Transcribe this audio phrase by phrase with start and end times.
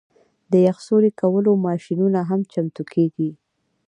[0.51, 3.29] د یخ سوري کولو ماشینونه هم چمتو کیږي